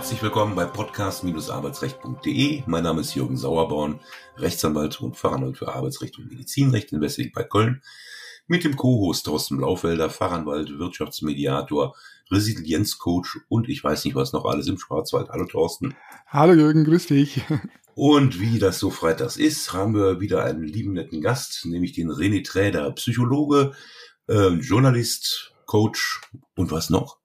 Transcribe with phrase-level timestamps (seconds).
[0.00, 2.62] Herzlich willkommen bei podcast-arbeitsrecht.de.
[2.64, 4.00] Mein Name ist Jürgen Sauerborn,
[4.38, 7.82] Rechtsanwalt und Fachanwalt für Arbeitsrecht und Medizinrecht in Westweg bei Köln.
[8.46, 11.94] Mit dem Co-Host Thorsten Blaufelder, Fachanwalt, Wirtschaftsmediator,
[12.30, 15.28] Resilienzcoach und ich weiß nicht was noch alles im Schwarzwald.
[15.28, 15.94] Hallo Thorsten.
[16.28, 17.42] Hallo Jürgen, grüß dich.
[17.94, 22.10] Und wie das so freitags ist, haben wir wieder einen lieben netten Gast, nämlich den
[22.10, 23.72] René Träder, Psychologe,
[24.28, 26.22] äh, Journalist, Coach
[26.56, 27.19] und was noch?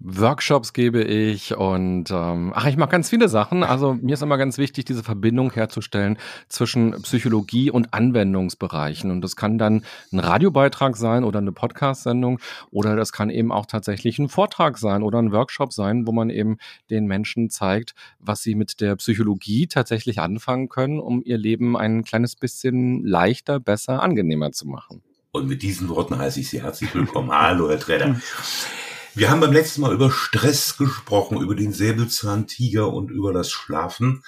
[0.00, 3.64] Workshops gebe ich und ähm, ach, ich mache ganz viele Sachen.
[3.64, 9.10] Also mir ist immer ganz wichtig, diese Verbindung herzustellen zwischen Psychologie und Anwendungsbereichen.
[9.10, 12.38] Und das kann dann ein Radiobeitrag sein oder eine Podcast-Sendung
[12.70, 16.30] oder das kann eben auch tatsächlich ein Vortrag sein oder ein Workshop sein, wo man
[16.30, 16.58] eben
[16.90, 22.04] den Menschen zeigt, was sie mit der Psychologie tatsächlich anfangen können, um ihr Leben ein
[22.04, 25.02] kleines bisschen leichter, besser, angenehmer zu machen.
[25.32, 27.32] Und mit diesen Worten heiße ich Sie herzlich willkommen.
[27.32, 28.20] Hallo, Herr Träder.
[29.14, 34.22] Wir haben beim letzten Mal über Stress gesprochen, über den Säbelzahntiger und über das Schlafen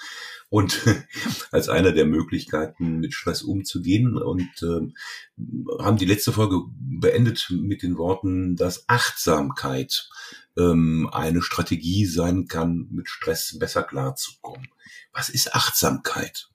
[0.49, 0.81] und
[1.51, 7.83] als einer der Möglichkeiten mit Stress umzugehen und äh, haben die letzte Folge beendet mit
[7.83, 10.09] den Worten, dass Achtsamkeit
[10.57, 14.67] ähm, eine Strategie sein kann, mit Stress besser klarzukommen.
[15.13, 16.50] Was ist Achtsamkeit?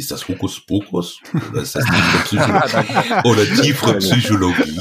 [0.00, 1.20] Ist das Hokuspokus?
[1.52, 3.12] Oder ist das tiefere Psychologie?
[3.24, 4.80] oder tiefere Psychologie?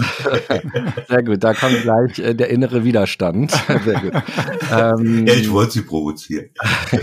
[1.10, 3.52] Sehr gut, da kommt gleich äh, der innere Widerstand.
[3.84, 4.14] Sehr gut.
[4.72, 6.52] Ähm, ja, ich wollte Sie provozieren.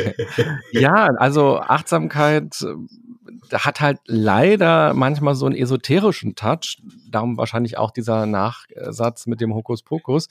[0.72, 2.56] ja, also Achtsamkeit
[3.52, 6.78] hat halt leider manchmal so einen esoterischen Touch.
[7.16, 10.28] Darum wahrscheinlich auch dieser Nachsatz mit dem Hokuspokus.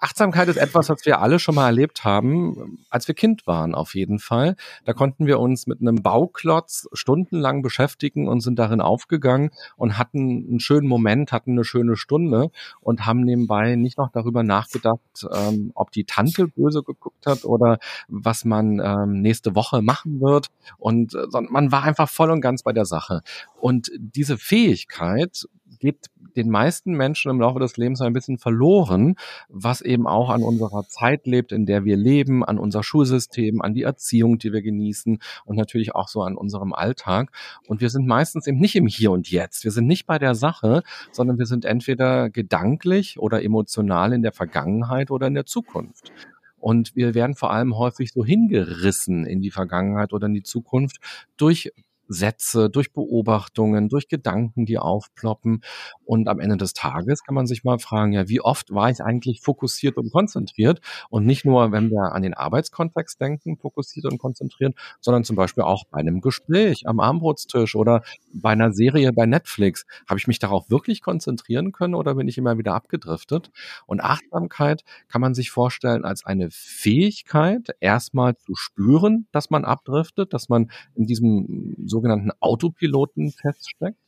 [0.00, 3.94] Achtsamkeit ist etwas, was wir alle schon mal erlebt haben, als wir Kind waren, auf
[3.94, 4.56] jeden Fall.
[4.84, 10.46] Da konnten wir uns mit einem Bauklotz stundenlang beschäftigen und sind darin aufgegangen und hatten
[10.48, 15.70] einen schönen Moment, hatten eine schöne Stunde und haben nebenbei nicht noch darüber nachgedacht, ähm,
[15.76, 20.48] ob die Tante böse geguckt hat oder was man ähm, nächste Woche machen wird.
[20.76, 23.20] Und äh, man war einfach voll und ganz bei der Sache.
[23.60, 25.46] Und diese Fähigkeit
[25.78, 26.06] geht
[26.36, 29.16] den meisten Menschen im Laufe des Lebens ein bisschen verloren,
[29.48, 33.74] was eben auch an unserer Zeit lebt, in der wir leben, an unser Schulsystem, an
[33.74, 37.30] die Erziehung, die wir genießen und natürlich auch so an unserem Alltag.
[37.66, 39.64] Und wir sind meistens eben nicht im Hier und Jetzt.
[39.64, 40.82] Wir sind nicht bei der Sache,
[41.12, 46.12] sondern wir sind entweder gedanklich oder emotional in der Vergangenheit oder in der Zukunft.
[46.58, 50.96] Und wir werden vor allem häufig so hingerissen in die Vergangenheit oder in die Zukunft
[51.36, 51.72] durch
[52.08, 55.62] Sätze, durch Beobachtungen, durch Gedanken, die aufploppen.
[56.04, 59.02] Und am Ende des Tages kann man sich mal fragen, ja, wie oft war ich
[59.02, 60.80] eigentlich fokussiert und konzentriert?
[61.10, 65.64] Und nicht nur, wenn wir an den Arbeitskontext denken, fokussiert und konzentriert, sondern zum Beispiel
[65.64, 68.02] auch bei einem Gespräch am Armbrotstisch oder
[68.32, 69.86] bei einer Serie bei Netflix.
[70.08, 73.50] Habe ich mich darauf wirklich konzentrieren können oder bin ich immer wieder abgedriftet?
[73.86, 80.32] Und Achtsamkeit kann man sich vorstellen als eine Fähigkeit, erstmal zu spüren, dass man abdriftet,
[80.32, 83.98] dass man in diesem sogenannten Autopiloten feststeckt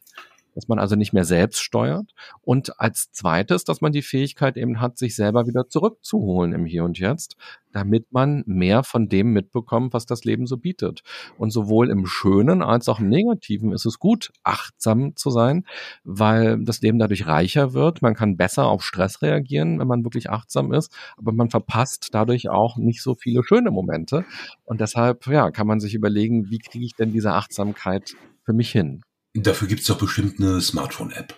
[0.59, 2.11] dass man also nicht mehr selbst steuert.
[2.41, 6.83] Und als zweites, dass man die Fähigkeit eben hat, sich selber wieder zurückzuholen im Hier
[6.83, 7.37] und Jetzt,
[7.71, 11.05] damit man mehr von dem mitbekommt, was das Leben so bietet.
[11.37, 15.65] Und sowohl im Schönen als auch im Negativen ist es gut, achtsam zu sein,
[16.03, 18.03] weil das Leben dadurch reicher wird.
[18.03, 22.49] Man kann besser auf Stress reagieren, wenn man wirklich achtsam ist, aber man verpasst dadurch
[22.49, 24.25] auch nicht so viele schöne Momente.
[24.65, 28.73] Und deshalb, ja, kann man sich überlegen, wie kriege ich denn diese Achtsamkeit für mich
[28.73, 29.03] hin?
[29.35, 31.35] Dafür gibt es doch bestimmt eine Smartphone-App.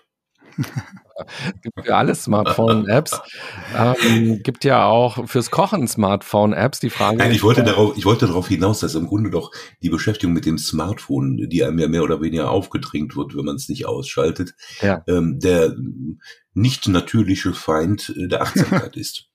[1.63, 3.21] gibt für alle Smartphone-Apps.
[3.77, 6.81] ähm, gibt ja auch fürs Kochen Smartphone-Apps.
[6.81, 7.19] Die Frage.
[7.19, 9.51] Nein, ich wollte darauf, ich wollte darauf hinaus, dass im Grunde doch
[9.83, 13.57] die Beschäftigung mit dem Smartphone, die einem ja mehr oder weniger aufgedrängt wird, wenn man
[13.57, 15.03] es nicht ausschaltet, ja.
[15.07, 15.75] ähm, der
[16.55, 19.30] nicht natürliche Feind der Achtsamkeit ist.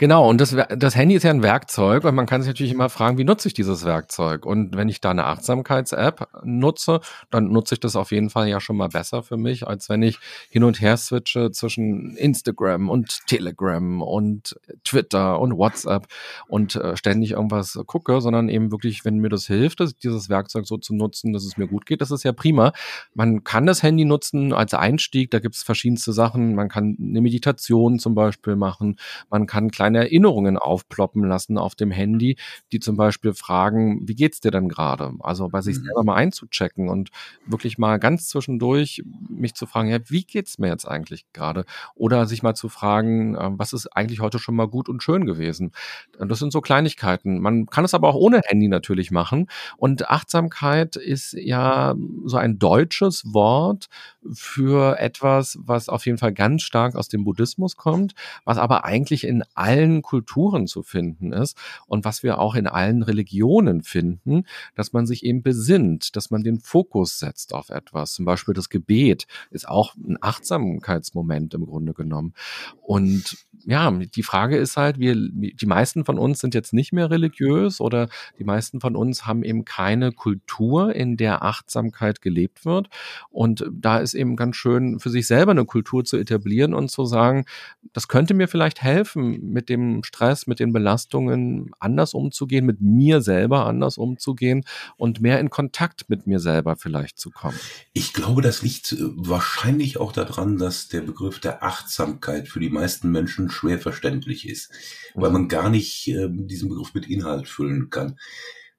[0.00, 2.88] Genau, und das, das Handy ist ja ein Werkzeug und man kann sich natürlich immer
[2.88, 4.46] fragen, wie nutze ich dieses Werkzeug?
[4.46, 7.00] Und wenn ich da eine Achtsamkeits-App nutze,
[7.30, 10.02] dann nutze ich das auf jeden Fall ja schon mal besser für mich, als wenn
[10.02, 10.18] ich
[10.48, 16.06] hin und her switche zwischen Instagram und Telegram und Twitter und WhatsApp
[16.48, 20.78] und äh, ständig irgendwas gucke, sondern eben wirklich, wenn mir das hilft, dieses Werkzeug so
[20.78, 22.72] zu nutzen, dass es mir gut geht, das ist ja prima.
[23.12, 26.54] Man kann das Handy nutzen als Einstieg, da gibt es verschiedenste Sachen.
[26.54, 28.96] Man kann eine Meditation zum Beispiel machen,
[29.28, 32.36] man kann kleine kleine Erinnerungen aufploppen lassen auf dem Handy,
[32.72, 35.12] die zum Beispiel fragen, wie geht's dir denn gerade?
[35.20, 35.84] Also bei sich mhm.
[35.84, 37.10] selber mal einzuchecken und
[37.46, 41.64] wirklich mal ganz zwischendurch mich zu fragen, ja, wie geht's mir jetzt eigentlich gerade?
[41.94, 45.26] Oder sich mal zu fragen, ähm, was ist eigentlich heute schon mal gut und schön
[45.26, 45.72] gewesen?
[46.18, 47.40] Das sind so Kleinigkeiten.
[47.40, 49.48] Man kann es aber auch ohne Handy natürlich machen.
[49.76, 51.94] Und Achtsamkeit ist ja
[52.24, 53.88] so ein deutsches Wort
[54.32, 58.14] für etwas, was auf jeden Fall ganz stark aus dem Buddhismus kommt,
[58.44, 61.56] was aber eigentlich in allen allen Kulturen zu finden ist
[61.86, 64.44] und was wir auch in allen Religionen finden,
[64.74, 68.12] dass man sich eben besinnt, dass man den Fokus setzt auf etwas.
[68.12, 72.34] Zum Beispiel das Gebet ist auch ein Achtsamkeitsmoment im Grunde genommen.
[72.82, 73.36] Und
[73.66, 77.80] ja, die Frage ist halt, wir, die meisten von uns sind jetzt nicht mehr religiös
[77.80, 82.88] oder die meisten von uns haben eben keine Kultur, in der Achtsamkeit gelebt wird.
[83.30, 87.04] Und da ist eben ganz schön für sich selber eine Kultur zu etablieren und zu
[87.04, 87.44] sagen,
[87.92, 93.22] das könnte mir vielleicht helfen, mit dem Stress, mit den Belastungen anders umzugehen, mit mir
[93.22, 94.64] selber anders umzugehen
[94.96, 97.58] und mehr in Kontakt mit mir selber vielleicht zu kommen.
[97.92, 102.70] Ich glaube, das liegt äh, wahrscheinlich auch daran, dass der Begriff der Achtsamkeit für die
[102.70, 104.70] meisten Menschen schwer verständlich ist,
[105.14, 108.18] weil man gar nicht äh, diesen Begriff mit Inhalt füllen kann.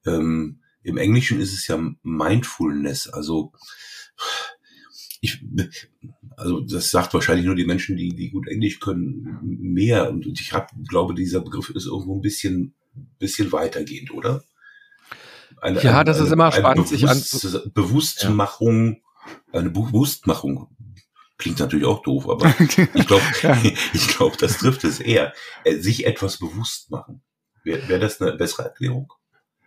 [0.05, 3.53] Ähm, Im Englischen ist es ja Mindfulness, also
[5.21, 5.45] ich,
[6.41, 10.09] also das sagt wahrscheinlich nur die Menschen, die, die gut Englisch können, mehr.
[10.09, 12.73] Und ich hab, glaube, dieser Begriff ist irgendwo ein bisschen,
[13.19, 14.43] bisschen weitergehend, oder?
[15.61, 17.21] Eine, ja, eine, das ist immer spannend, sich an
[17.73, 19.01] Bewusstmachung,
[19.53, 19.59] ja.
[19.59, 20.67] eine Bewusstmachung
[21.37, 23.23] klingt natürlich auch doof, aber ich glaube,
[23.93, 25.33] ich glaube, das trifft es eher.
[25.63, 27.21] Äh, sich etwas bewusst machen.
[27.63, 29.11] Wäre wär das eine bessere Erklärung?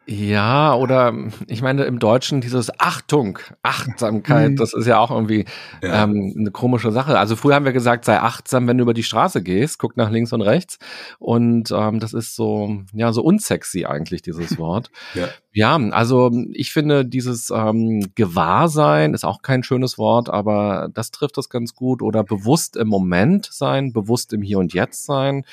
[0.07, 1.15] Ja, oder
[1.47, 4.57] ich meine im Deutschen dieses Achtung, Achtsamkeit, mhm.
[4.57, 5.47] das ist ja auch irgendwie
[5.83, 6.05] ja.
[6.05, 7.19] Ähm, eine komische Sache.
[7.19, 10.11] Also früher haben wir gesagt, sei achtsam, wenn du über die Straße gehst, guck nach
[10.11, 10.79] links und rechts.
[11.19, 14.91] Und ähm, das ist so, ja, so unsexy eigentlich, dieses Wort.
[15.15, 15.29] ja.
[15.57, 21.37] Ja, also ich finde, dieses ähm, Gewahrsein ist auch kein schönes Wort, aber das trifft
[21.37, 22.03] das ganz gut.
[22.03, 25.45] Oder bewusst im Moment sein, bewusst im Hier und Jetzt sein.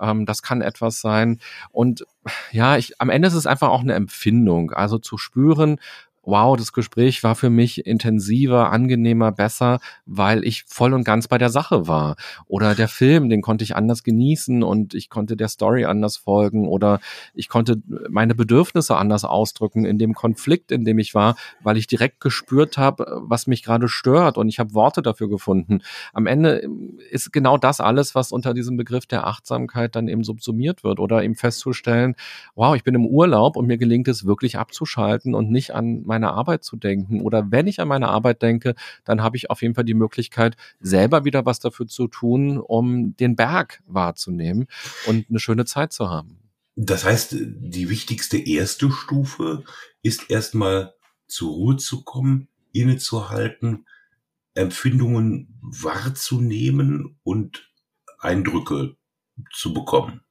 [0.00, 1.40] Ähm, das kann etwas sein.
[1.72, 2.06] Und
[2.52, 4.70] ja, ich, am Ende ist es einfach auch eine Empfindung.
[4.70, 5.78] Also zu spüren,
[6.22, 11.38] wow, das Gespräch war für mich intensiver, angenehmer, besser, weil ich voll und ganz bei
[11.38, 12.16] der Sache war.
[12.46, 16.68] Oder der Film, den konnte ich anders genießen und ich konnte der Story anders folgen
[16.68, 17.00] oder
[17.34, 21.86] ich konnte meine Bedürfnisse anders ausdrücken in dem Konflikt, in dem ich war, weil ich
[21.86, 25.80] direkt gespürt habe, was mich gerade stört und ich habe Worte dafür gefunden.
[26.12, 26.68] Am Ende
[27.10, 31.22] ist genau das alles, was unter diesem Begriff der Achtsamkeit dann eben subsumiert wird oder
[31.22, 32.14] eben festzustellen,
[32.54, 36.32] wow, ich bin im Urlaub und mir gelingt es wirklich abzuschalten und nicht an meine
[36.32, 37.22] Arbeit zu denken.
[37.22, 38.74] Oder wenn ich an meine Arbeit denke,
[39.04, 43.16] dann habe ich auf jeden Fall die Möglichkeit, selber wieder was dafür zu tun, um
[43.16, 44.66] den Berg wahrzunehmen
[45.06, 46.40] und eine schöne Zeit zu haben.
[46.74, 49.64] Das heißt, die wichtigste erste Stufe
[50.02, 50.94] ist erstmal
[51.28, 53.86] zur Ruhe zu kommen, innezuhalten,
[54.54, 57.70] Empfindungen wahrzunehmen und
[58.18, 58.96] Eindrücke
[59.52, 60.22] zu bekommen.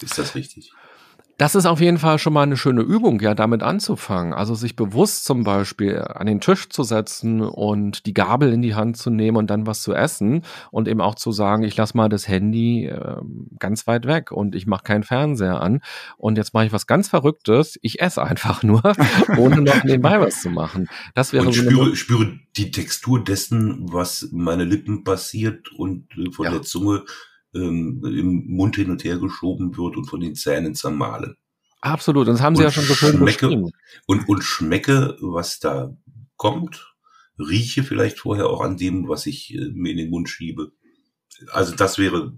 [0.00, 0.72] Ist das richtig?
[1.38, 4.32] Das ist auf jeden Fall schon mal eine schöne Übung, ja, damit anzufangen.
[4.32, 8.74] Also sich bewusst zum Beispiel an den Tisch zu setzen und die Gabel in die
[8.74, 10.42] Hand zu nehmen und dann was zu essen
[10.72, 13.22] und eben auch zu sagen, ich lasse mal das Handy äh,
[13.60, 15.80] ganz weit weg und ich mache keinen Fernseher an
[16.16, 17.78] und jetzt mache ich was ganz Verrücktes.
[17.82, 18.82] Ich esse einfach nur,
[19.38, 20.88] ohne noch nebenbei was zu machen.
[21.14, 26.32] Das wäre und so spüre, spüre die Textur dessen, was meine Lippen passiert und äh,
[26.32, 26.50] von ja.
[26.50, 27.04] der Zunge
[27.54, 31.36] ähm, im Mund hin und her geschoben wird und von den Zähnen zermahlen.
[31.80, 33.70] Absolut, das haben Sie ja schon so schön beschrieben.
[34.06, 35.96] Und, und schmecke, was da
[36.36, 36.94] kommt,
[37.38, 40.72] rieche vielleicht vorher auch an dem, was ich äh, mir in den Mund schiebe.
[41.52, 42.36] Also das wäre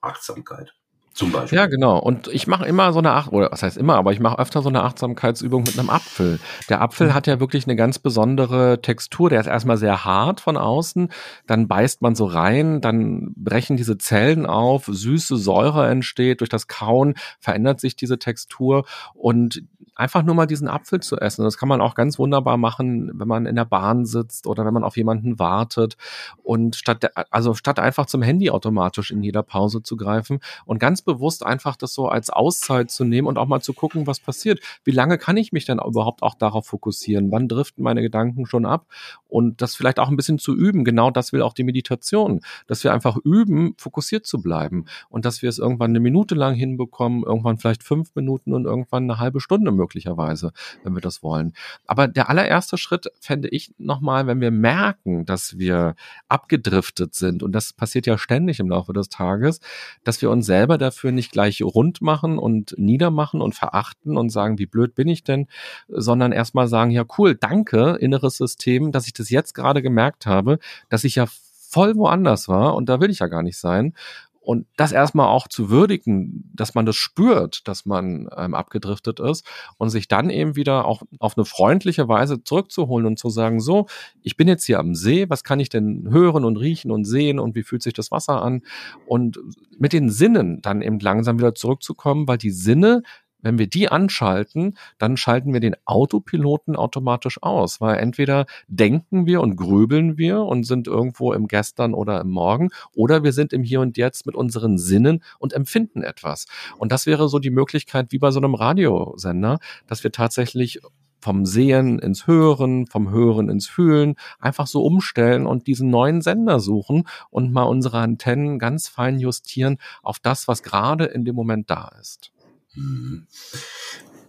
[0.00, 0.74] Achtsamkeit.
[1.14, 1.58] Zum Beispiel.
[1.58, 1.98] Ja, genau.
[1.98, 4.62] Und ich mache immer so eine Acht oder was heißt immer, aber ich mache öfter
[4.62, 6.40] so eine Achtsamkeitsübung mit einem Apfel.
[6.70, 7.14] Der Apfel mhm.
[7.14, 9.28] hat ja wirklich eine ganz besondere Textur.
[9.28, 11.10] Der ist erstmal sehr hart von außen,
[11.46, 16.66] dann beißt man so rein, dann brechen diese Zellen auf, süße Säure entsteht, durch das
[16.66, 19.62] Kauen verändert sich diese Textur und
[19.94, 21.44] einfach nur mal diesen Apfel zu essen.
[21.44, 24.74] Das kann man auch ganz wunderbar machen, wenn man in der Bahn sitzt oder wenn
[24.74, 25.96] man auf jemanden wartet
[26.42, 31.01] und statt also statt einfach zum Handy automatisch in jeder Pause zu greifen und ganz
[31.02, 34.60] bewusst einfach das so als Auszeit zu nehmen und auch mal zu gucken, was passiert.
[34.84, 37.30] Wie lange kann ich mich denn überhaupt auch darauf fokussieren?
[37.32, 38.86] Wann driften meine Gedanken schon ab?
[39.28, 40.84] Und das vielleicht auch ein bisschen zu üben.
[40.84, 45.42] Genau das will auch die Meditation, dass wir einfach üben, fokussiert zu bleiben und dass
[45.42, 49.40] wir es irgendwann eine Minute lang hinbekommen, irgendwann vielleicht fünf Minuten und irgendwann eine halbe
[49.40, 50.52] Stunde möglicherweise,
[50.84, 51.54] wenn wir das wollen.
[51.86, 55.94] Aber der allererste Schritt fände ich nochmal, wenn wir merken, dass wir
[56.28, 59.60] abgedriftet sind und das passiert ja ständig im Laufe des Tages,
[60.04, 64.30] dass wir uns selber der dafür nicht gleich rund machen und niedermachen und verachten und
[64.30, 65.48] sagen, wie blöd bin ich denn,
[65.88, 70.58] sondern erstmal sagen, ja cool, danke, inneres System, dass ich das jetzt gerade gemerkt habe,
[70.88, 71.26] dass ich ja
[71.70, 73.94] voll woanders war und da will ich ja gar nicht sein
[74.42, 79.46] Und das erstmal auch zu würdigen, dass man das spürt, dass man ähm, abgedriftet ist
[79.78, 83.86] und sich dann eben wieder auch auf eine freundliche Weise zurückzuholen und zu sagen, so,
[84.22, 87.38] ich bin jetzt hier am See, was kann ich denn hören und riechen und sehen
[87.38, 88.62] und wie fühlt sich das Wasser an?
[89.06, 89.38] Und
[89.78, 93.02] mit den Sinnen dann eben langsam wieder zurückzukommen, weil die Sinne
[93.42, 99.40] wenn wir die anschalten, dann schalten wir den Autopiloten automatisch aus, weil entweder denken wir
[99.40, 103.62] und grübeln wir und sind irgendwo im Gestern oder im Morgen oder wir sind im
[103.62, 106.46] Hier und Jetzt mit unseren Sinnen und empfinden etwas.
[106.78, 110.80] Und das wäre so die Möglichkeit wie bei so einem Radiosender, dass wir tatsächlich
[111.22, 116.58] vom Sehen ins Hören, vom Hören ins Fühlen, einfach so umstellen und diesen neuen Sender
[116.58, 121.70] suchen und mal unsere Antennen ganz fein justieren auf das, was gerade in dem Moment
[121.70, 122.32] da ist.
[122.74, 123.26] Mhm.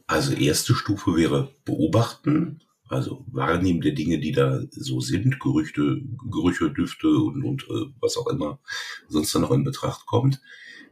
[0.07, 6.69] Also erste Stufe wäre beobachten, also wahrnehmen der Dinge, die da so sind, Gerüchte, Gerüche,
[6.69, 8.59] Düfte und, und äh, was auch immer
[9.07, 10.41] sonst da noch in Betracht kommt.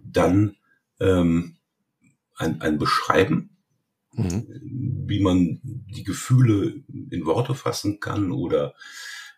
[0.04, 0.56] Dann
[1.00, 1.58] ähm,
[2.36, 3.58] ein, ein Beschreiben,
[4.14, 4.48] mhm.
[5.06, 8.74] wie man die Gefühle in Worte fassen kann oder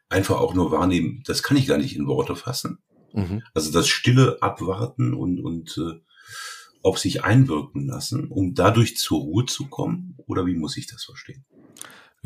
[0.09, 2.79] einfach auch nur wahrnehmen, das kann ich gar nicht in Worte fassen.
[3.13, 3.41] Mhm.
[3.53, 5.99] Also das stille Abwarten und, und äh,
[6.83, 10.15] auf sich einwirken lassen, um dadurch zur Ruhe zu kommen?
[10.27, 11.45] Oder wie muss ich das verstehen?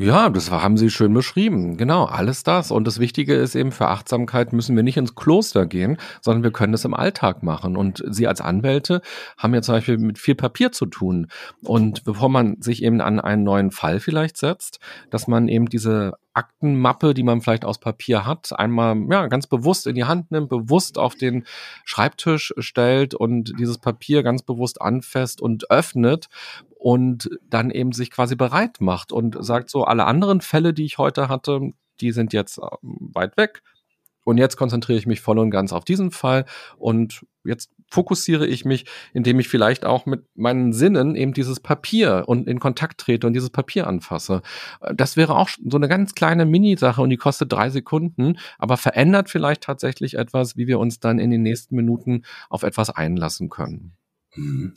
[0.00, 1.76] Ja, das haben Sie schön beschrieben.
[1.76, 2.70] Genau, alles das.
[2.70, 6.52] Und das Wichtige ist eben, für Achtsamkeit müssen wir nicht ins Kloster gehen, sondern wir
[6.52, 7.76] können das im Alltag machen.
[7.76, 9.02] Und Sie als Anwälte
[9.36, 11.26] haben ja zum Beispiel mit viel Papier zu tun.
[11.64, 14.78] Und bevor man sich eben an einen neuen Fall vielleicht setzt,
[15.10, 19.88] dass man eben diese Aktenmappe, die man vielleicht aus Papier hat, einmal ja ganz bewusst
[19.88, 21.44] in die Hand nimmt, bewusst auf den
[21.84, 26.28] Schreibtisch stellt und dieses Papier ganz bewusst anfasst und öffnet
[26.78, 30.98] und dann eben sich quasi bereit macht und sagt so, alle anderen Fälle, die ich
[30.98, 33.62] heute hatte, die sind jetzt ähm, weit weg.
[34.28, 36.44] Und jetzt konzentriere ich mich voll und ganz auf diesen Fall
[36.76, 42.24] und jetzt fokussiere ich mich, indem ich vielleicht auch mit meinen Sinnen eben dieses Papier
[42.26, 44.42] und in Kontakt trete und dieses Papier anfasse.
[44.94, 49.30] Das wäre auch so eine ganz kleine Mini-Sache und die kostet drei Sekunden, aber verändert
[49.30, 53.96] vielleicht tatsächlich etwas, wie wir uns dann in den nächsten Minuten auf etwas einlassen können.
[54.36, 54.74] Mhm.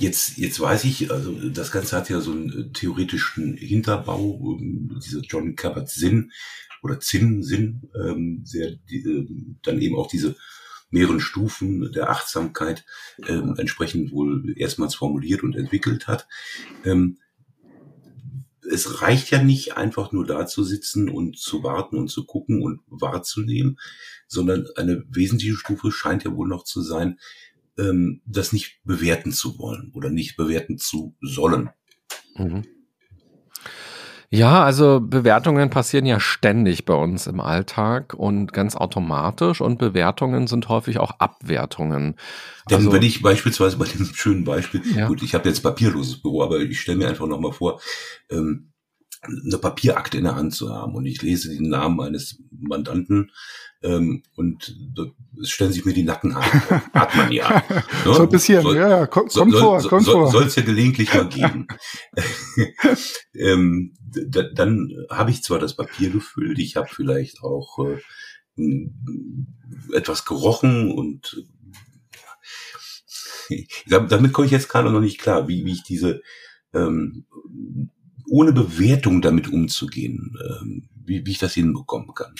[0.00, 5.00] Jetzt, jetzt weiß ich, also das Ganze hat ja so einen äh, theoretischen Hinterbau, ähm,
[5.04, 6.32] dieser John Kabat-Zinn
[6.86, 9.26] oder Zinn-Sinn, ähm, sehr, die, äh,
[9.62, 10.36] dann eben auch diese
[10.90, 12.84] mehreren Stufen der Achtsamkeit
[13.26, 16.28] ähm, entsprechend wohl erstmals formuliert und entwickelt hat.
[16.84, 17.18] Ähm,
[18.70, 22.62] es reicht ja nicht einfach nur da zu sitzen und zu warten und zu gucken
[22.62, 23.78] und wahrzunehmen,
[24.26, 27.18] sondern eine wesentliche Stufe scheint ja wohl noch zu sein,
[27.78, 31.70] ähm, das nicht bewerten zu wollen oder nicht bewerten zu sollen.
[32.36, 32.64] Mhm.
[34.30, 40.46] Ja, also Bewertungen passieren ja ständig bei uns im Alltag und ganz automatisch und Bewertungen
[40.46, 42.16] sind häufig auch Abwertungen.
[42.68, 45.06] Denn also, wenn ich beispielsweise bei dem schönen Beispiel, ja.
[45.06, 47.80] gut, ich habe jetzt papierloses Büro, aber ich stelle mir einfach nochmal vor,
[48.30, 48.72] ähm,
[49.26, 53.30] eine Papierakte in der Hand zu haben und ich lese den Namen eines Mandanten
[53.82, 54.76] ähm, und
[55.40, 56.82] es stellen sich mir die Nackenhaare.
[56.92, 57.62] Hat man ja.
[57.68, 57.84] Ne?
[58.04, 60.30] So ein bisschen, soll, ja, ja, kommt, kommt soll, vor, kommt soll, vor.
[60.30, 61.66] Soll es ja gelegentlich mal geben.
[63.34, 63.94] ähm,
[64.28, 68.00] da, dann habe ich zwar das Papier gefüllt, ich habe vielleicht auch äh,
[69.92, 71.44] etwas gerochen und
[73.86, 76.22] damit komme ich jetzt gerade noch nicht klar, wie, wie ich diese
[76.74, 77.26] ähm,
[78.28, 82.34] ohne Bewertung damit umzugehen, ähm, wie, wie ich das hinbekommen kann.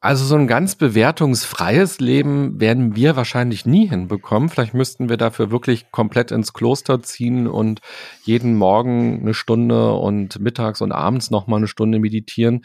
[0.00, 4.48] Also so ein ganz bewertungsfreies Leben werden wir wahrscheinlich nie hinbekommen.
[4.50, 7.80] Vielleicht müssten wir dafür wirklich komplett ins Kloster ziehen und
[8.22, 12.62] jeden Morgen eine Stunde und mittags und abends noch mal eine Stunde meditieren.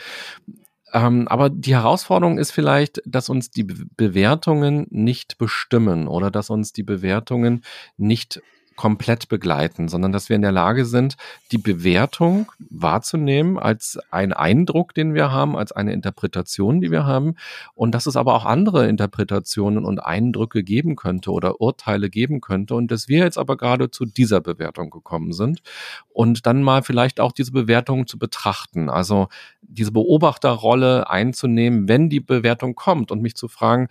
[0.94, 6.74] Ähm, aber die Herausforderung ist vielleicht, dass uns die Bewertungen nicht bestimmen oder dass uns
[6.74, 7.64] die Bewertungen
[7.98, 8.42] nicht
[8.76, 11.18] komplett begleiten, sondern dass wir in der Lage sind,
[11.52, 17.36] die Bewertung wahrzunehmen als einen Eindruck, den wir haben, als eine Interpretation, die wir haben
[17.76, 22.76] und dass es aber auch andere Interpretationen und Eindrücke geben könnte oder Urteile geben könnte
[22.76, 25.62] und dass wir jetzt aber gerade zu dieser Bewertung gekommen sind
[26.10, 29.28] und dann mal vielleicht auch diese Bewertung zu betrachten, also
[29.62, 33.88] diese Beobachterrolle einzunehmen, wenn die Bewertung kommt und mich zu fragen,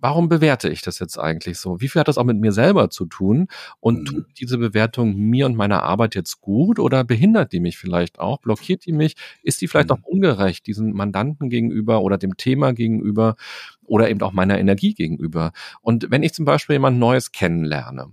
[0.00, 1.80] warum bewerte ich das jetzt eigentlich so?
[1.80, 3.48] Wie viel hat das auch mit mir selber zu tun?
[3.80, 8.18] Und tut diese Bewertung mir und meiner Arbeit jetzt gut oder behindert die mich vielleicht
[8.18, 8.38] auch?
[8.38, 9.16] Blockiert die mich?
[9.42, 9.96] Ist die vielleicht mhm.
[9.96, 13.36] auch ungerecht diesen Mandanten gegenüber oder dem Thema gegenüber
[13.84, 15.52] oder eben auch meiner Energie gegenüber?
[15.80, 18.12] Und wenn ich zum Beispiel jemand Neues kennenlerne,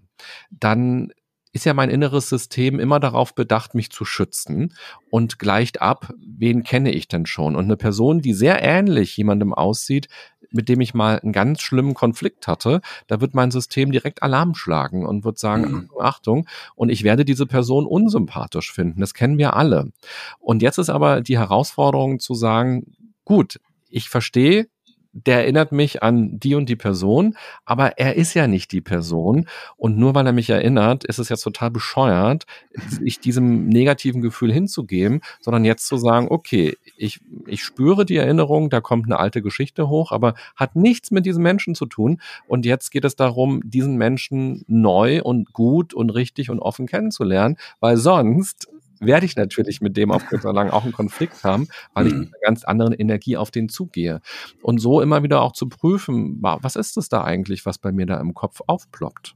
[0.51, 1.12] dann
[1.51, 4.74] ist ja mein inneres System immer darauf bedacht, mich zu schützen
[5.10, 7.56] und gleicht ab, wen kenne ich denn schon.
[7.56, 10.08] Und eine Person, die sehr ähnlich jemandem aussieht,
[10.51, 14.56] mit dem ich mal einen ganz schlimmen Konflikt hatte, da wird mein System direkt Alarm
[14.56, 15.89] schlagen und wird sagen, mhm.
[16.00, 19.00] Achtung, und ich werde diese Person unsympathisch finden.
[19.00, 19.91] Das kennen wir alle.
[20.39, 24.68] Und jetzt ist aber die Herausforderung zu sagen, gut, ich verstehe,
[25.11, 27.35] der erinnert mich an die und die Person,
[27.65, 29.47] aber er ist ja nicht die Person.
[29.75, 32.45] Und nur weil er mich erinnert, ist es jetzt total bescheuert,
[32.87, 38.69] sich diesem negativen Gefühl hinzugeben, sondern jetzt zu sagen, okay, ich, ich spüre die Erinnerung,
[38.69, 42.21] da kommt eine alte Geschichte hoch, aber hat nichts mit diesem Menschen zu tun.
[42.47, 47.57] Und jetzt geht es darum, diesen Menschen neu und gut und richtig und offen kennenzulernen,
[47.79, 48.67] weil sonst
[49.00, 52.13] werde ich natürlich mit dem auf kurz oder lang auch einen Konflikt haben, weil ich
[52.13, 52.20] mhm.
[52.20, 54.22] mit einer ganz anderen Energie auf den zugehe.
[54.62, 58.06] Und so immer wieder auch zu prüfen, was ist es da eigentlich, was bei mir
[58.06, 59.36] da im Kopf aufploppt?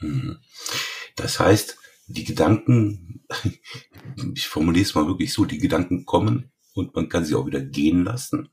[0.00, 0.38] Mhm.
[1.16, 3.24] Das heißt, die Gedanken,
[4.34, 7.60] ich formuliere es mal wirklich so, die Gedanken kommen und man kann sie auch wieder
[7.60, 8.48] gehen lassen.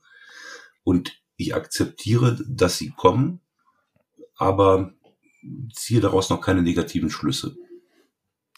[0.83, 3.41] Und ich akzeptiere, dass sie kommen,
[4.35, 4.93] aber
[5.73, 7.55] ziehe daraus noch keine negativen Schlüsse.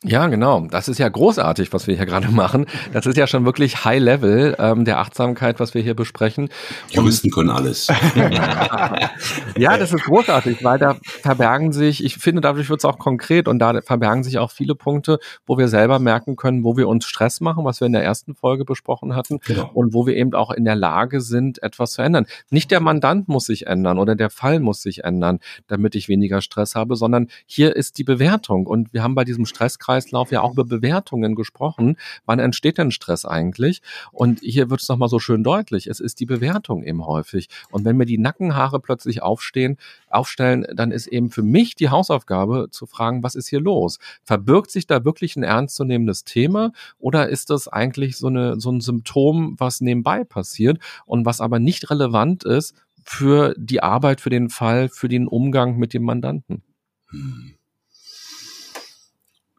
[0.03, 0.67] Ja, genau.
[0.69, 2.67] Das ist ja großartig, was wir hier gerade machen.
[2.93, 6.49] Das ist ja schon wirklich High Level ähm, der Achtsamkeit, was wir hier besprechen.
[6.89, 7.87] Juristen können alles.
[9.57, 13.47] ja, das ist großartig, weil da verbergen sich, ich finde, dadurch wird es auch konkret
[13.47, 17.05] und da verbergen sich auch viele Punkte, wo wir selber merken können, wo wir uns
[17.05, 19.71] Stress machen, was wir in der ersten Folge besprochen hatten genau.
[19.73, 22.27] und wo wir eben auch in der Lage sind, etwas zu ändern.
[22.51, 26.41] Nicht der Mandant muss sich ändern oder der Fall muss sich ändern, damit ich weniger
[26.41, 30.41] Stress habe, sondern hier ist die Bewertung und wir haben bei diesem Stress Stresskreislauf ja
[30.41, 31.97] auch über Bewertungen gesprochen.
[32.25, 33.81] Wann entsteht denn Stress eigentlich?
[34.11, 35.87] Und hier wird es nochmal so schön deutlich.
[35.87, 37.47] Es ist die Bewertung eben häufig.
[37.71, 39.77] Und wenn mir die Nackenhaare plötzlich aufstehen,
[40.09, 43.99] aufstellen, dann ist eben für mich die Hausaufgabe zu fragen, was ist hier los?
[44.23, 48.81] Verbirgt sich da wirklich ein ernstzunehmendes Thema oder ist das eigentlich so, eine, so ein
[48.81, 54.49] Symptom, was nebenbei passiert und was aber nicht relevant ist für die Arbeit, für den
[54.49, 56.61] Fall, für den Umgang mit dem Mandanten?
[57.09, 57.56] Hm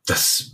[0.09, 0.53] das,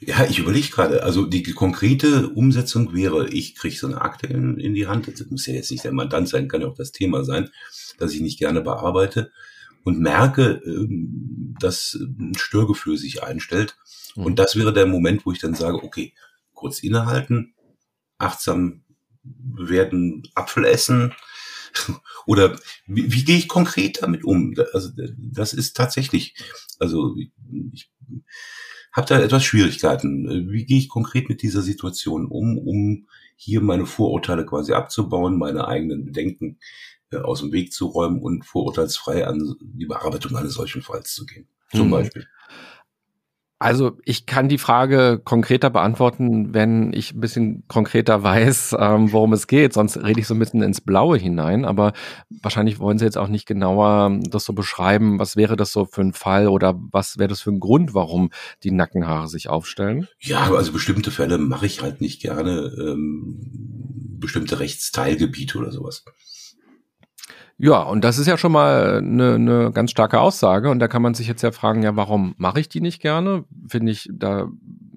[0.00, 4.58] ja, ich überlege gerade, also die konkrete Umsetzung wäre, ich kriege so eine Akte in,
[4.58, 6.92] in, die Hand, das muss ja jetzt nicht der Mandant sein, kann ja auch das
[6.92, 7.50] Thema sein,
[7.98, 9.30] dass ich nicht gerne bearbeite
[9.84, 13.76] und merke, ähm, dass ein Störgefühl sich einstellt.
[14.16, 14.24] Mhm.
[14.24, 16.14] Und das wäre der Moment, wo ich dann sage, okay,
[16.52, 17.54] kurz innehalten,
[18.18, 18.84] achtsam
[19.22, 21.14] werden, Apfel essen,
[22.26, 24.54] oder wie, wie gehe ich konkret damit um?
[24.72, 26.34] Also das ist tatsächlich,
[26.78, 27.16] also
[27.72, 27.90] ich,
[28.94, 30.50] habe da etwas Schwierigkeiten.
[30.50, 35.66] Wie gehe ich konkret mit dieser Situation um, um hier meine Vorurteile quasi abzubauen, meine
[35.66, 36.58] eigenen Bedenken
[37.10, 41.26] äh, aus dem Weg zu räumen und vorurteilsfrei an die Bearbeitung eines solchen Falls zu
[41.26, 41.48] gehen.
[41.72, 41.90] Zum mhm.
[41.90, 42.26] Beispiel.
[43.58, 49.32] Also ich kann die Frage konkreter beantworten, wenn ich ein bisschen konkreter weiß, ähm, worum
[49.32, 49.72] es geht.
[49.72, 51.64] Sonst rede ich so ein bisschen ins Blaue hinein.
[51.64, 51.92] Aber
[52.42, 55.18] wahrscheinlich wollen Sie jetzt auch nicht genauer das so beschreiben.
[55.18, 58.30] Was wäre das so für ein Fall oder was wäre das für ein Grund, warum
[58.64, 60.08] die Nackenhaare sich aufstellen?
[60.20, 62.72] Ja, also bestimmte Fälle mache ich halt nicht gerne.
[62.78, 63.38] Ähm,
[64.20, 66.04] bestimmte Rechtsteilgebiete oder sowas.
[67.58, 70.70] Ja, und das ist ja schon mal eine, eine ganz starke Aussage.
[70.70, 73.44] Und da kann man sich jetzt ja fragen, ja, warum mache ich die nicht gerne?
[73.68, 74.48] Finde ich, da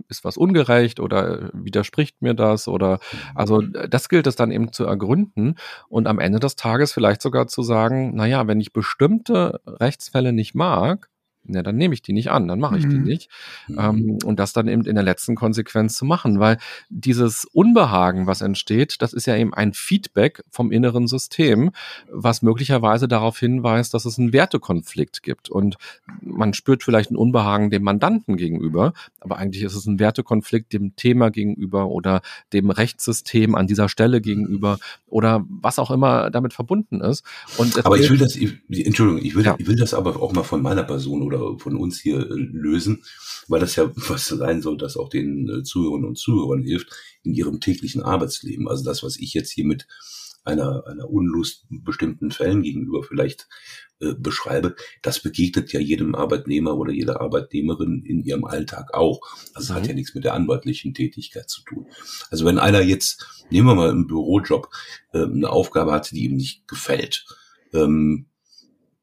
[0.10, 3.00] ist was ungerecht oder widerspricht mir das oder
[3.36, 5.56] also das gilt es dann eben zu ergründen
[5.90, 10.56] und am Ende des Tages vielleicht sogar zu sagen, naja, wenn ich bestimmte Rechtsfälle nicht
[10.56, 11.10] mag,
[11.48, 12.90] ja, dann nehme ich die nicht an, dann mache ich mhm.
[12.90, 13.30] die nicht.
[13.68, 13.80] Mhm.
[13.80, 16.58] Ähm, und das dann eben in der letzten Konsequenz zu machen, weil
[16.90, 21.72] dieses Unbehagen, was entsteht, das ist ja eben ein Feedback vom inneren System,
[22.12, 25.50] was möglicherweise darauf hinweist, dass es einen Wertekonflikt gibt.
[25.50, 25.78] Und
[26.22, 30.96] man spürt vielleicht ein Unbehagen dem Mandanten gegenüber, aber eigentlich ist es ein Wertekonflikt dem
[30.96, 32.22] Thema gegenüber oder
[32.54, 37.24] dem Rechtssystem an dieser Stelle gegenüber oder was auch immer damit verbunden ist.
[37.84, 39.56] Aber ich will das, ich, Entschuldigung, ich will, ja.
[39.58, 42.34] ich will das aber auch mal von meiner Person oder oder von uns hier äh,
[42.34, 43.04] lösen,
[43.48, 46.90] weil das ja was sein soll, das auch den äh, Zuhörern und Zuhörern hilft
[47.24, 48.68] in ihrem täglichen Arbeitsleben.
[48.68, 49.88] Also das, was ich jetzt hier mit
[50.48, 53.48] einer, einer Unlust bestimmten Fällen gegenüber vielleicht
[54.00, 59.20] äh, beschreibe, das begegnet ja jedem Arbeitnehmer oder jeder Arbeitnehmerin in ihrem Alltag auch.
[59.54, 59.78] Also mhm.
[59.78, 61.88] hat ja nichts mit der anwaltlichen Tätigkeit zu tun.
[62.32, 64.70] Also wenn einer jetzt, nehmen wir mal einen Bürojob,
[65.14, 67.26] äh, eine Aufgabe hatte, die ihm nicht gefällt,
[67.74, 68.28] ähm,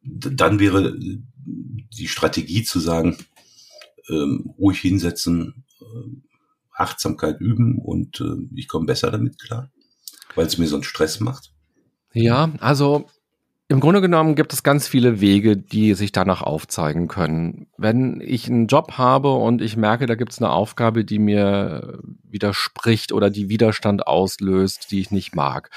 [0.03, 0.99] dann wäre
[1.97, 3.17] die Strategie zu sagen,
[4.09, 6.35] ähm, ruhig hinsetzen, äh,
[6.73, 9.71] Achtsamkeit üben und äh, ich komme besser damit klar,
[10.35, 11.53] weil es mir so einen Stress macht.
[12.13, 13.07] Ja, also
[13.75, 17.67] Im Grunde genommen gibt es ganz viele Wege, die sich danach aufzeigen können.
[17.77, 21.99] Wenn ich einen Job habe und ich merke, da gibt es eine Aufgabe, die mir
[22.23, 25.71] widerspricht oder die Widerstand auslöst, die ich nicht mag.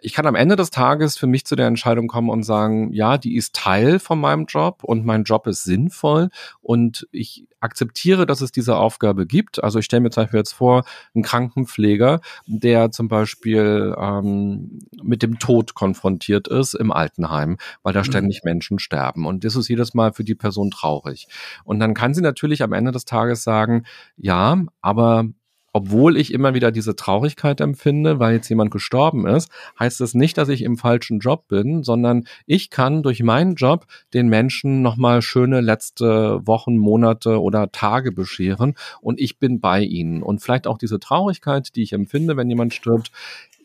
[0.00, 3.18] Ich kann am Ende des Tages für mich zu der Entscheidung kommen und sagen, ja,
[3.18, 6.30] die ist Teil von meinem Job und mein Job ist sinnvoll
[6.62, 9.62] und ich akzeptiere, dass es diese Aufgabe gibt.
[9.64, 15.22] Also ich stelle mir zum Beispiel jetzt vor, einen Krankenpfleger, der zum Beispiel ähm, mit
[15.22, 18.04] dem Tod konfrontiert ist im Altenheim, weil da mhm.
[18.04, 19.26] ständig Menschen sterben.
[19.26, 21.26] Und das ist jedes Mal für die Person traurig.
[21.64, 23.84] Und dann kann sie natürlich am Ende des Tages sagen,
[24.16, 25.26] ja, aber
[25.74, 30.38] obwohl ich immer wieder diese Traurigkeit empfinde, weil jetzt jemand gestorben ist, heißt das nicht,
[30.38, 35.20] dass ich im falschen Job bin, sondern ich kann durch meinen Job den Menschen nochmal
[35.20, 40.22] schöne letzte Wochen, Monate oder Tage bescheren und ich bin bei ihnen.
[40.22, 43.10] Und vielleicht auch diese Traurigkeit, die ich empfinde, wenn jemand stirbt,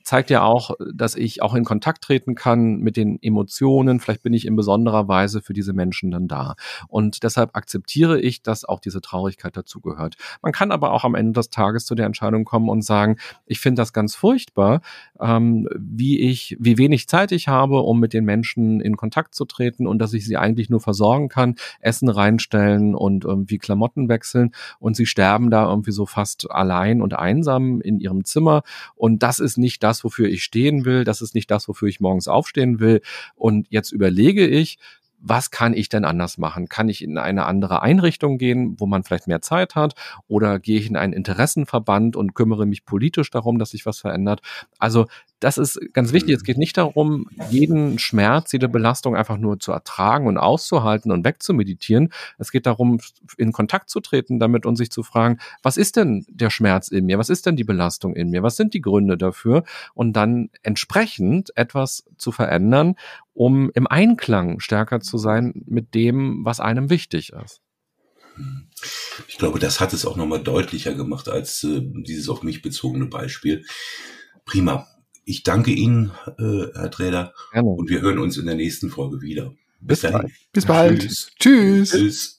[0.03, 3.99] zeigt ja auch, dass ich auch in Kontakt treten kann mit den Emotionen.
[3.99, 6.55] Vielleicht bin ich in besonderer Weise für diese Menschen dann da.
[6.87, 10.15] Und deshalb akzeptiere ich, dass auch diese Traurigkeit dazugehört.
[10.41, 13.59] Man kann aber auch am Ende des Tages zu der Entscheidung kommen und sagen, ich
[13.59, 14.81] finde das ganz furchtbar,
[15.19, 19.45] ähm, wie ich, wie wenig Zeit ich habe, um mit den Menschen in Kontakt zu
[19.45, 24.51] treten und dass ich sie eigentlich nur versorgen kann, Essen reinstellen und irgendwie Klamotten wechseln
[24.79, 28.63] und sie sterben da irgendwie so fast allein und einsam in ihrem Zimmer.
[28.95, 31.87] Und das ist nicht das, das, wofür ich stehen will, das ist nicht das, wofür
[31.87, 33.01] ich morgens aufstehen will.
[33.35, 34.77] Und jetzt überlege ich,
[35.21, 36.69] was kann ich denn anders machen?
[36.69, 39.95] Kann ich in eine andere Einrichtung gehen, wo man vielleicht mehr Zeit hat?
[40.27, 44.41] Oder gehe ich in einen Interessenverband und kümmere mich politisch darum, dass sich was verändert?
[44.77, 45.07] Also
[45.39, 46.35] das ist ganz wichtig.
[46.35, 51.23] Es geht nicht darum, jeden Schmerz, jede Belastung einfach nur zu ertragen und auszuhalten und
[51.23, 52.11] wegzumeditieren.
[52.37, 52.99] Es geht darum,
[53.37, 57.05] in Kontakt zu treten damit und sich zu fragen, was ist denn der Schmerz in
[57.05, 57.17] mir?
[57.17, 58.43] Was ist denn die Belastung in mir?
[58.43, 59.63] Was sind die Gründe dafür?
[59.93, 62.95] Und dann entsprechend etwas zu verändern,
[63.39, 67.61] um im Einklang stärker zu sein mit dem, was einem wichtig ist.
[69.29, 73.05] Ich glaube, das hat es auch nochmal deutlicher gemacht als äh, dieses auf mich bezogene
[73.05, 73.63] Beispiel.
[74.43, 74.87] Prima.
[75.23, 77.33] Ich danke Ihnen, äh, Herr Träder.
[77.53, 77.69] Gerne.
[77.69, 79.53] Und wir hören uns in der nächsten Folge wieder.
[79.79, 80.31] Bis, Bis bald.
[80.51, 80.99] Bis bald.
[80.99, 81.31] Tschüss.
[81.39, 81.91] Tschüss.
[81.91, 82.38] Tschüss.